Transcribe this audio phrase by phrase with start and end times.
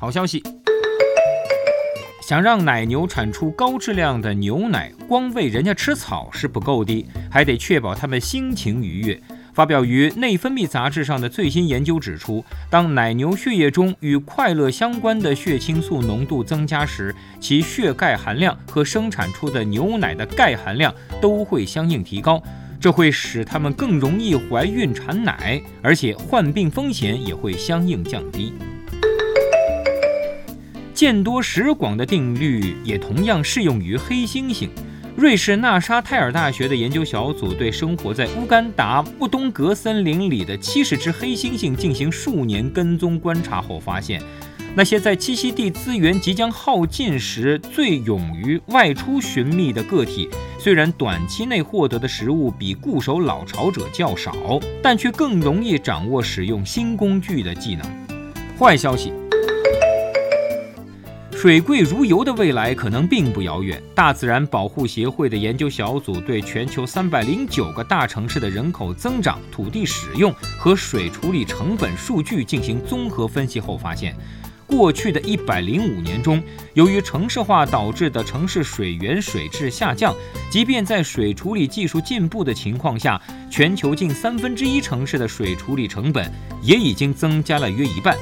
[0.00, 0.42] 好消息。
[2.22, 9.20] 想让奶牛产出高质量的牛奶，光喂人家吃草是不够的，还得确保它们心情愉悦。
[9.52, 22.40] 发表于《内分泌》杂志上的最新研究指出，当奶牛血液中与快乐相关的血清素浓度增加时，其血钙含量和生产出的牛奶的钙含量都会相应提高，
[22.80, 28.54] 这会使它们更容易怀孕产奶，而且患病风险也会相应降低。
[31.00, 34.68] 见多识广的定律也同样适用于黑猩猩。
[35.16, 44.20] 瑞士纳沙泰尔大学的研究小组对生活在乌干达布东格森林里的七十只黑猩猩进行数年跟踪观察后发现，
[44.74, 54.34] 那些在栖息地资源即将耗尽时最勇于外出寻觅的个体，虽然短期内获得的食物比固守老巢者较少，
[54.82, 57.86] 但却更容易掌握使用新工具的技能。
[58.58, 59.10] 坏消息。
[61.40, 63.82] 水贵如油的未来可能并不遥远。
[63.94, 74.14] 大自然保护协会的研究小组对全球三百零九个大城市的人口增长、土地使用和水处理成本数据进行综合分析后发现，
[74.66, 76.42] 过去的一百零五年中，
[76.74, 80.14] 由于城市化导致的城市水源水质下降，
[80.50, 83.18] 即便在水处理技术进步的情况下，
[83.50, 86.30] 全球近三分之一城市的水处理成本
[86.62, 88.14] 也已经增加了约一半。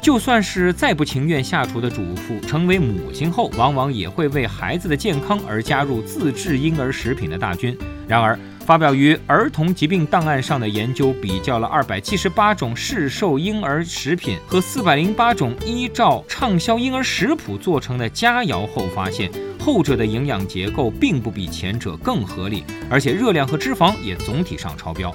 [0.00, 7.76] 就算是再不情愿下厨的主妇，成为母亲后，往往也会为孩子的健康而加入自制婴儿食品的大军。
[8.08, 25.14] 然而，发表于《儿童疾病档案》上的研究比较了二百七十八种市售婴儿食品和四百零八种依照畅销婴儿食谱做成的佳肴后发现，后者的营养结构并不比前者更合理，而且热量和脂肪也总体上超标。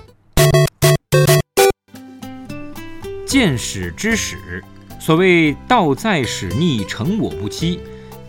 [3.25, 4.63] 见史知史。
[5.05, 7.79] 所谓“道在使逆，成我不欺”。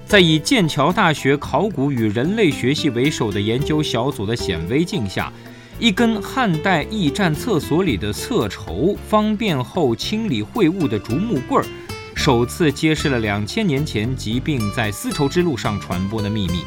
[0.04, 5.32] 在以剑桥大学考古与人类学系为首的研究小组的显微镜下，
[5.78, 11.66] 一根汉代驿站厕所里的厕筹，方便后清理秽物的竹木棍儿，
[12.14, 16.60] 首次揭示了两千年前疾病在丝绸之路上传播的秘密。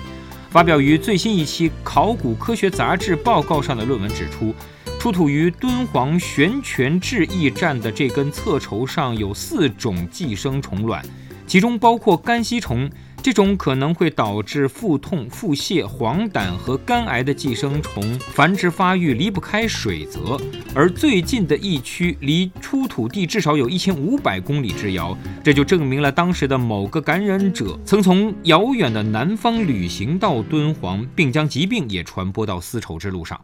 [0.49, 4.55] 发表于最新一期《考古科学杂志》报告上的论文指出。
[4.99, 11.01] 出土于敦煌悬泉置驿站的这根侧绸上有四种寄生虫卵，
[11.47, 12.89] 其中包括肝吸虫。
[13.21, 20.39] 这种可能会导致腹痛、腹泻、黄疸和肝癌的寄生虫繁殖发育离不开水泽，
[20.73, 33.39] 而最近的疫区离出土地至少有一千五百公里之遥，这就证明了当时的某个感染者曾从遥远的南方旅行到敦煌，并将疾病也传播到丝绸之路上。